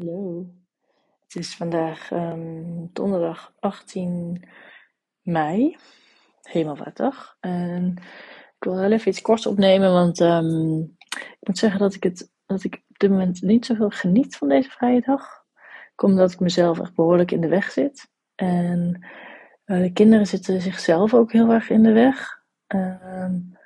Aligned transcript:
Hallo. 0.00 0.46
Het 1.22 1.34
is 1.34 1.56
vandaag 1.56 2.10
um, 2.10 2.90
donderdag 2.92 3.52
18 3.58 4.44
mei, 5.22 5.76
Hemelvaartdag. 6.42 7.36
En 7.40 7.96
ik 8.56 8.64
wil 8.64 8.74
wel 8.74 8.92
even 8.92 9.08
iets 9.08 9.20
korts 9.20 9.46
opnemen, 9.46 9.92
want 9.92 10.20
um, 10.20 10.96
ik 11.10 11.36
moet 11.40 11.58
zeggen 11.58 11.80
dat 11.80 11.94
ik, 11.94 12.02
het, 12.02 12.30
dat 12.46 12.64
ik 12.64 12.74
op 12.88 12.98
dit 12.98 13.10
moment 13.10 13.42
niet 13.42 13.66
zoveel 13.66 13.90
geniet 13.90 14.36
van 14.36 14.48
deze 14.48 14.70
vrije 14.70 15.00
dag. 15.00 15.44
Omdat 15.96 16.32
ik 16.32 16.40
mezelf 16.40 16.80
echt 16.80 16.94
behoorlijk 16.94 17.30
in 17.30 17.40
de 17.40 17.48
weg 17.48 17.70
zit. 17.70 18.08
En 18.34 19.06
uh, 19.66 19.80
de 19.80 19.92
kinderen 19.92 20.26
zitten 20.26 20.60
zichzelf 20.60 21.14
ook 21.14 21.32
heel 21.32 21.50
erg 21.50 21.70
in 21.70 21.82
de 21.82 21.92
weg. 21.92 22.42
Um, 22.66 23.58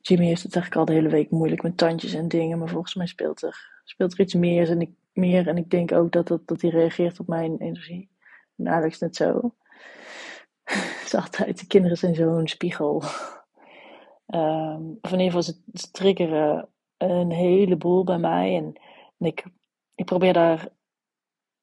Jimmy 0.00 0.26
heeft 0.26 0.42
het 0.42 0.54
eigenlijk 0.54 0.88
al 0.88 0.94
de 0.94 1.00
hele 1.00 1.14
week 1.14 1.30
moeilijk 1.30 1.62
met 1.62 1.76
tandjes 1.76 2.14
en 2.14 2.28
dingen, 2.28 2.58
maar 2.58 2.68
volgens 2.68 2.94
mij 2.94 3.06
speelt 3.06 3.42
er, 3.42 3.80
speelt 3.84 4.12
er 4.12 4.20
iets 4.20 4.34
meer. 4.34 4.70
En 4.70 4.80
ik, 4.80 4.90
meer, 5.18 5.48
en 5.48 5.56
ik 5.56 5.70
denk 5.70 5.92
ook 5.92 6.12
dat, 6.12 6.28
dat, 6.28 6.46
dat 6.46 6.60
hij 6.60 6.70
reageert 6.70 7.20
op 7.20 7.26
mijn 7.26 7.58
energie. 7.58 8.10
En 8.56 8.68
Alex 8.68 8.98
net 8.98 9.16
zo. 9.16 9.40
Het 10.64 11.02
is 11.04 11.14
altijd, 11.14 11.60
de 11.60 11.66
kinderen 11.66 11.96
zijn 11.96 12.14
zo'n 12.14 12.48
spiegel. 12.48 13.02
Um, 14.26 14.98
of 15.00 15.12
in 15.12 15.20
ieder 15.20 15.42
geval, 15.42 15.42
ze, 15.42 15.90
triggeren 15.90 16.68
een 16.96 17.30
heleboel 17.30 18.04
bij 18.04 18.18
mij. 18.18 18.56
En, 18.56 18.80
en 19.18 19.26
ik, 19.26 19.44
ik 19.94 20.04
probeer 20.04 20.32
daar 20.32 20.68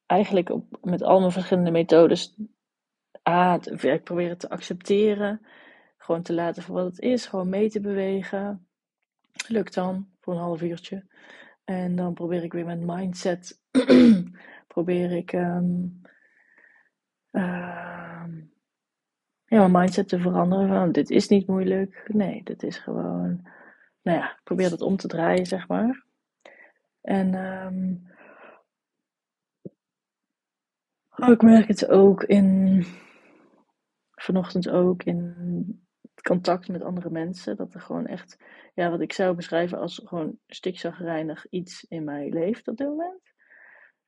eigenlijk 0.06 0.50
op, 0.50 0.78
met 0.82 1.02
al 1.02 1.20
mijn 1.20 1.32
verschillende 1.32 1.70
methodes. 1.70 2.36
A, 3.28 3.60
ik 3.80 4.04
probeer 4.04 4.28
het 4.28 4.40
te 4.40 4.48
accepteren 4.48 5.40
gewoon 6.06 6.22
te 6.22 6.34
laten 6.34 6.62
voor 6.62 6.74
wat 6.74 6.84
het 6.84 7.00
is. 7.00 7.26
Gewoon 7.26 7.48
mee 7.48 7.70
te 7.70 7.80
bewegen. 7.80 8.66
Lukt 9.48 9.74
dan 9.74 10.08
voor 10.20 10.34
een 10.34 10.40
half 10.40 10.62
uurtje. 10.62 11.04
En 11.66 11.96
dan 11.96 12.14
probeer 12.14 12.42
ik 12.42 12.52
weer 12.52 12.64
met 12.64 12.80
mindset. 12.80 13.60
probeer 14.74 15.12
ik. 15.12 15.32
Um, 15.32 16.00
uh, 17.32 18.24
ja, 19.44 19.58
mijn 19.58 19.70
mindset 19.70 20.08
te 20.08 20.18
veranderen. 20.18 20.68
Van 20.68 20.92
dit 20.92 21.10
is 21.10 21.28
niet 21.28 21.46
moeilijk. 21.46 22.04
Nee, 22.12 22.42
dit 22.42 22.62
is 22.62 22.78
gewoon. 22.78 23.48
Nou 24.02 24.18
ja, 24.18 24.38
probeer 24.44 24.70
dat 24.70 24.80
om 24.80 24.96
te 24.96 25.08
draaien, 25.08 25.46
zeg 25.46 25.68
maar. 25.68 26.04
En. 27.00 27.34
Um, 27.34 28.10
oh, 31.16 31.28
ik 31.28 31.42
merk 31.42 31.68
het 31.68 31.88
ook 31.88 32.22
in. 32.22 32.84
Vanochtend 34.14 34.68
ook 34.68 35.02
in 35.02 35.85
contact 36.22 36.68
met 36.68 36.82
andere 36.82 37.10
mensen. 37.10 37.56
Dat 37.56 37.74
er 37.74 37.80
gewoon 37.80 38.06
echt, 38.06 38.38
ja, 38.74 38.90
wat 38.90 39.00
ik 39.00 39.12
zou 39.12 39.34
beschrijven 39.34 39.78
als 39.78 40.02
gewoon 40.04 40.38
stikzagrijnig 40.46 41.46
iets 41.50 41.84
in 41.88 42.04
mij 42.04 42.30
leeft 42.30 42.68
op 42.68 42.76
dit 42.76 42.88
moment. 42.88 43.20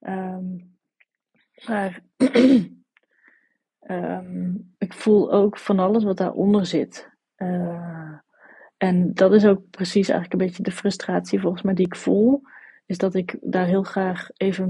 Um, 0.00 0.76
maar 1.66 2.02
um, 2.16 2.84
ik 4.78 4.92
voel 4.92 5.32
ook 5.32 5.58
van 5.58 5.78
alles 5.78 6.04
wat 6.04 6.16
daaronder 6.16 6.66
zit. 6.66 7.10
Uh, 7.36 8.18
en 8.76 9.14
dat 9.14 9.32
is 9.32 9.46
ook 9.46 9.70
precies 9.70 10.08
eigenlijk 10.08 10.32
een 10.32 10.48
beetje 10.48 10.62
de 10.62 10.76
frustratie 10.76 11.40
volgens 11.40 11.62
mij 11.62 11.74
die 11.74 11.86
ik 11.86 11.96
voel. 11.96 12.42
Is 12.86 12.98
dat 12.98 13.14
ik 13.14 13.36
daar 13.40 13.66
heel 13.66 13.82
graag 13.82 14.28
even 14.36 14.68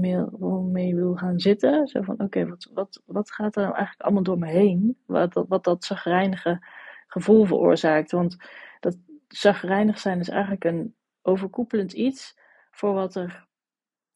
mee 0.71 0.95
wil 0.95 1.15
gaan 1.15 1.39
zitten. 1.39 1.87
Zo 1.87 2.01
van, 2.01 2.19
oké, 2.19 2.47
wat, 2.47 2.69
wat, 2.73 3.01
wat 3.05 3.31
gaat 3.31 3.55
er 3.55 3.61
nou 3.61 3.75
eigenlijk 3.75 4.05
allemaal 4.05 4.23
door 4.23 4.39
me 4.39 4.47
heen? 4.47 4.97
Wat, 5.05 5.45
wat 5.47 5.63
dat 5.63 5.83
zagrijnige 5.83 6.61
gevoel 7.09 7.45
veroorzaakt. 7.45 8.11
Want 8.11 8.37
dat 8.79 8.97
zagrijnig 9.27 9.99
zijn 9.99 10.19
is 10.19 10.29
eigenlijk 10.29 10.63
een 10.63 10.95
overkoepelend 11.21 11.93
iets 11.93 12.37
voor 12.71 12.93
wat 12.93 13.15
er, 13.15 13.47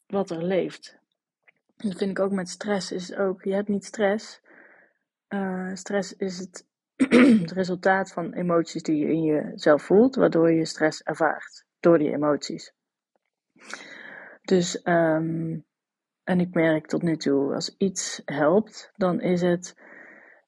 wat 0.06 0.30
er 0.30 0.42
leeft. 0.42 0.98
Dat 1.76 1.96
vind 1.96 2.10
ik 2.10 2.18
ook 2.18 2.32
met 2.32 2.48
stress. 2.48 2.92
Is 2.92 3.14
ook, 3.14 3.42
je 3.42 3.52
hebt 3.52 3.68
niet 3.68 3.84
stress. 3.84 4.40
Uh, 5.28 5.74
stress 5.74 6.16
is 6.16 6.38
het, 6.38 6.66
het 7.42 7.52
resultaat 7.52 8.12
van 8.12 8.32
emoties 8.32 8.82
die 8.82 8.96
je 8.96 9.12
in 9.12 9.22
jezelf 9.22 9.82
voelt, 9.82 10.14
waardoor 10.14 10.50
je 10.50 10.64
stress 10.64 11.02
ervaart 11.02 11.64
door 11.80 11.98
die 11.98 12.12
emoties. 12.12 12.72
Dus, 14.42 14.80
um, 14.84 15.64
en 16.24 16.40
ik 16.40 16.54
merk 16.54 16.86
tot 16.86 17.02
nu 17.02 17.16
toe, 17.16 17.54
als 17.54 17.74
iets 17.78 18.22
helpt, 18.24 18.92
dan 18.96 19.20
is 19.20 19.40
het 19.40 19.76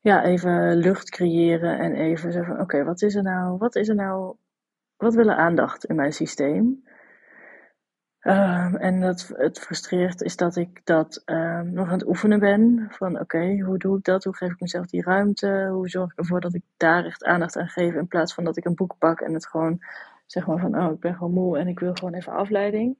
ja, 0.06 0.24
even 0.24 0.76
lucht 0.76 1.10
creëren 1.10 1.78
en 1.78 1.94
even 1.94 2.32
zeggen 2.32 2.54
van 2.54 2.62
oké, 2.64 2.84
wat 2.84 3.02
is 3.02 3.14
er 3.14 3.22
nou, 3.22 3.58
wat 3.58 3.74
is 3.74 3.88
er 3.88 3.94
nou, 3.94 4.36
wat 4.96 5.14
willen 5.14 5.36
aandacht 5.36 5.84
in 5.84 5.94
mijn 5.96 6.12
systeem? 6.12 6.84
Um, 8.20 8.76
en 8.76 9.00
dat, 9.00 9.32
het 9.36 9.58
frustreert 9.58 10.22
is 10.22 10.36
dat 10.36 10.56
ik 10.56 10.80
dat 10.84 11.22
um, 11.24 11.72
nog 11.72 11.86
aan 11.86 11.98
het 11.98 12.06
oefenen 12.06 12.38
ben. 12.38 12.86
Van 12.90 13.20
oké, 13.20 13.60
hoe 13.60 13.78
doe 13.78 13.98
ik 13.98 14.04
dat? 14.04 14.24
Hoe 14.24 14.36
geef 14.36 14.50
ik 14.50 14.60
mezelf 14.60 14.86
die 14.86 15.02
ruimte? 15.02 15.68
Hoe 15.72 15.88
zorg 15.88 16.10
ik 16.12 16.18
ervoor 16.18 16.40
dat 16.40 16.54
ik 16.54 16.62
daar 16.76 17.04
echt 17.04 17.24
aandacht 17.24 17.56
aan 17.56 17.68
geef? 17.68 17.94
In 17.94 18.08
plaats 18.08 18.34
van 18.34 18.44
dat 18.44 18.56
ik 18.56 18.64
een 18.64 18.74
boek 18.74 18.98
pak 18.98 19.20
en 19.20 19.34
het 19.34 19.46
gewoon 19.46 19.78
zeg 20.26 20.46
maar 20.46 20.58
van 20.58 20.78
oh, 20.78 20.92
ik 20.92 21.00
ben 21.00 21.14
gewoon 21.14 21.32
moe 21.32 21.58
en 21.58 21.68
ik 21.68 21.78
wil 21.78 21.94
gewoon 21.94 22.14
even 22.14 22.32
afleiding. 22.32 22.96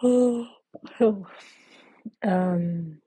Oh. 0.00 0.48
Um, 2.18 3.04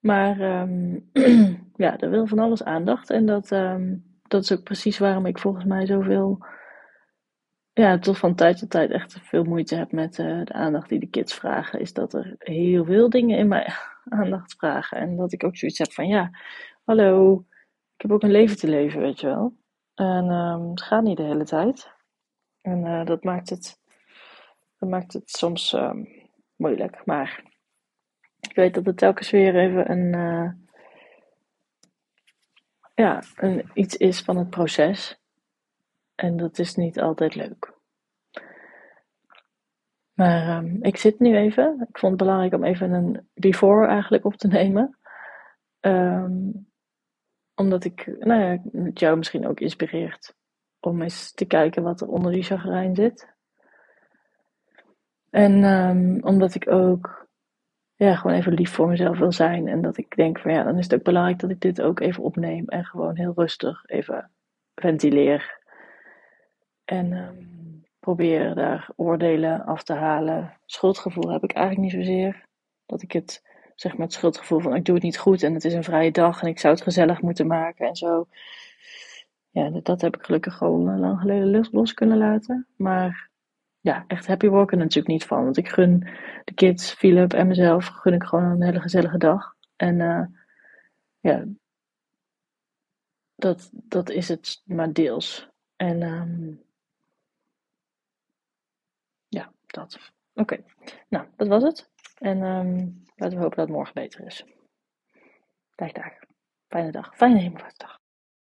maar 0.00 0.40
um, 0.40 1.10
ja, 1.76 1.98
er 1.98 2.10
wil 2.10 2.26
van 2.26 2.38
alles 2.38 2.64
aandacht. 2.64 3.10
En 3.10 3.26
dat, 3.26 3.50
um, 3.50 4.04
dat 4.22 4.42
is 4.42 4.52
ook 4.52 4.62
precies 4.62 4.98
waarom 4.98 5.26
ik 5.26 5.38
volgens 5.38 5.64
mij 5.64 5.86
zoveel, 5.86 6.46
ja, 7.72 7.98
toch 7.98 8.18
van 8.18 8.34
tijd 8.34 8.58
tot 8.58 8.70
tijd 8.70 8.90
echt 8.90 9.20
veel 9.22 9.44
moeite 9.44 9.74
heb 9.74 9.92
met 9.92 10.18
uh, 10.18 10.44
de 10.44 10.52
aandacht 10.52 10.88
die 10.88 11.00
de 11.00 11.10
kids 11.10 11.34
vragen. 11.34 11.80
Is 11.80 11.92
dat 11.92 12.12
er 12.12 12.34
heel 12.38 12.84
veel 12.84 13.10
dingen 13.10 13.38
in 13.38 13.48
mij 13.48 13.72
aandacht 14.08 14.54
vragen. 14.54 14.98
En 14.98 15.16
dat 15.16 15.32
ik 15.32 15.44
ook 15.44 15.56
zoiets 15.56 15.78
heb 15.78 15.92
van, 15.92 16.08
ja, 16.08 16.30
hallo, 16.84 17.44
ik 17.94 18.02
heb 18.02 18.12
ook 18.12 18.22
een 18.22 18.30
leven 18.30 18.56
te 18.56 18.68
leven, 18.68 19.00
weet 19.00 19.20
je 19.20 19.26
wel. 19.26 19.56
En 19.94 20.30
um, 20.30 20.70
het 20.70 20.82
gaat 20.82 21.02
niet 21.02 21.16
de 21.16 21.22
hele 21.22 21.44
tijd. 21.44 21.90
En 22.60 22.84
uh, 22.84 23.04
dat 23.04 23.24
maakt 23.24 23.50
het, 23.50 23.80
dat 24.78 24.88
maakt 24.88 25.12
het 25.12 25.30
soms 25.30 25.76
moeilijk. 26.56 27.02
Maar 27.04 27.42
ik 28.48 28.56
weet 28.56 28.74
dat 28.74 28.86
het 28.86 28.96
telkens 28.96 29.30
weer 29.30 29.56
even 29.56 29.90
een, 29.90 30.16
uh, 30.16 30.50
ja, 32.94 33.22
een, 33.34 33.70
iets 33.74 33.96
is 33.96 34.20
van 34.20 34.36
het 34.36 34.50
proces. 34.50 35.20
En 36.14 36.36
dat 36.36 36.58
is 36.58 36.74
niet 36.74 37.00
altijd 37.00 37.34
leuk. 37.34 37.72
Maar 40.12 40.56
um, 40.56 40.78
ik 40.82 40.96
zit 40.96 41.18
nu 41.18 41.36
even. 41.36 41.86
Ik 41.88 41.98
vond 41.98 42.12
het 42.12 42.22
belangrijk 42.22 42.54
om 42.54 42.64
even 42.64 42.92
een 42.92 43.28
before 43.34 43.86
eigenlijk 43.86 44.24
op 44.24 44.34
te 44.34 44.48
nemen. 44.48 44.98
Um, 45.80 46.66
omdat 47.54 47.84
ik, 47.84 48.06
nou 48.18 48.40
ja, 48.40 48.82
het 48.84 48.98
jou 48.98 49.16
misschien 49.16 49.46
ook 49.46 49.60
inspireert 49.60 50.34
om 50.80 51.02
eens 51.02 51.32
te 51.32 51.44
kijken 51.44 51.82
wat 51.82 52.00
er 52.00 52.08
onder 52.08 52.32
die 52.32 52.42
chagrijn 52.42 52.94
zit. 52.94 53.36
En 55.30 55.64
um, 55.64 56.22
omdat 56.22 56.54
ik 56.54 56.70
ook 56.70 57.27
ja, 57.98 58.14
gewoon 58.14 58.36
even 58.36 58.52
lief 58.52 58.72
voor 58.72 58.88
mezelf 58.88 59.18
wil 59.18 59.32
zijn. 59.32 59.68
En 59.68 59.80
dat 59.82 59.96
ik 59.96 60.16
denk 60.16 60.38
van 60.38 60.52
ja, 60.52 60.62
dan 60.62 60.78
is 60.78 60.84
het 60.84 60.94
ook 60.94 61.02
belangrijk 61.02 61.38
dat 61.38 61.50
ik 61.50 61.60
dit 61.60 61.82
ook 61.82 62.00
even 62.00 62.22
opneem. 62.22 62.64
En 62.68 62.84
gewoon 62.84 63.16
heel 63.16 63.32
rustig 63.36 63.82
even 63.86 64.30
ventileer. 64.74 65.58
En 66.84 67.12
um, 67.12 67.84
probeer 68.00 68.54
daar 68.54 68.88
oordelen 68.96 69.64
af 69.64 69.82
te 69.82 69.92
halen. 69.92 70.56
Schuldgevoel 70.66 71.32
heb 71.32 71.42
ik 71.42 71.52
eigenlijk 71.52 71.92
niet 71.92 72.04
zozeer. 72.04 72.44
Dat 72.86 73.02
ik 73.02 73.12
het, 73.12 73.42
zeg 73.74 73.96
maar, 73.96 74.10
schuldgevoel 74.10 74.60
van 74.60 74.74
ik 74.74 74.84
doe 74.84 74.94
het 74.94 75.04
niet 75.04 75.18
goed 75.18 75.42
en 75.42 75.54
het 75.54 75.64
is 75.64 75.74
een 75.74 75.84
vrije 75.84 76.10
dag 76.10 76.42
en 76.42 76.48
ik 76.48 76.58
zou 76.58 76.74
het 76.74 76.82
gezellig 76.82 77.20
moeten 77.20 77.46
maken 77.46 77.86
en 77.86 77.96
zo. 77.96 78.28
Ja, 79.50 79.70
dat 79.70 80.00
heb 80.00 80.16
ik 80.16 80.24
gelukkig 80.24 80.56
gewoon 80.56 80.98
lang 81.00 81.20
geleden 81.20 81.68
los 81.70 81.94
kunnen 81.94 82.18
laten. 82.18 82.66
Maar 82.76 83.30
ja, 83.80 84.04
echt 84.06 84.26
happy 84.26 84.48
worken 84.48 84.78
natuurlijk 84.78 85.06
niet 85.08 85.24
van. 85.24 85.44
Want 85.44 85.56
ik 85.56 85.68
gun 85.68 85.98
de 86.44 86.54
kids, 86.54 86.92
Philip 86.92 87.32
en 87.32 87.46
mezelf, 87.46 87.86
gun 87.86 88.12
ik 88.12 88.22
gewoon 88.22 88.44
een 88.44 88.62
hele 88.62 88.80
gezellige 88.80 89.18
dag. 89.18 89.54
En 89.76 90.00
uh, 90.00 90.26
ja, 91.20 91.44
dat, 93.34 93.70
dat 93.72 94.10
is 94.10 94.28
het 94.28 94.62
maar 94.64 94.92
deels. 94.92 95.48
En 95.76 96.02
um, 96.02 96.62
ja, 99.28 99.52
dat. 99.66 100.12
Oké, 100.34 100.64
nou, 101.08 101.26
dat 101.36 101.48
was 101.48 101.62
het. 101.62 101.90
En 102.18 102.42
um, 102.42 103.02
laten 103.16 103.36
we 103.36 103.42
hopen 103.42 103.56
dat 103.58 103.68
morgen 103.68 103.94
beter 103.94 104.26
is. 104.26 104.44
Dag, 105.74 105.92
dag. 105.92 106.12
Fijne 106.68 106.90
dag. 106.90 107.16
Fijne 107.16 107.40
hemelvaartsdag. 107.40 108.00